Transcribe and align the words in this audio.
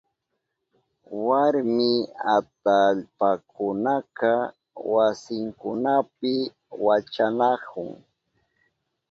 Warmi 1.25 1.91
atallpakunaka 2.37 4.31
wasinkunapi 4.93 6.33
wachanahun. 6.85 7.89